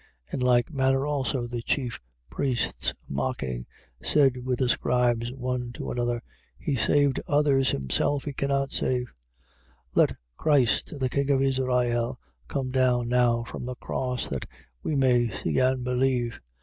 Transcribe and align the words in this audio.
15:31. 0.31 0.33
In 0.33 0.39
like 0.39 0.73
manner 0.73 1.05
also 1.05 1.45
the 1.45 1.61
chief 1.61 1.99
priests, 2.31 2.91
mocking, 3.07 3.67
said 4.01 4.43
with 4.43 4.57
the 4.57 4.67
scribes 4.67 5.31
one 5.31 5.71
to 5.73 5.91
another: 5.91 6.23
He 6.57 6.75
saved 6.75 7.21
others; 7.27 7.69
himself 7.69 8.23
he 8.25 8.33
cannot 8.33 8.71
save. 8.71 9.13
15:32. 9.95 9.97
Let 9.97 10.15
Christ 10.37 10.99
the 10.99 11.07
king 11.07 11.29
of 11.29 11.43
Israel 11.43 12.19
come 12.47 12.71
down 12.71 13.09
now 13.09 13.43
from 13.43 13.63
the 13.63 13.75
cross, 13.75 14.27
that 14.29 14.47
we 14.81 14.95
may 14.95 15.29
see 15.29 15.59
and 15.59 15.83
believe. 15.83 16.41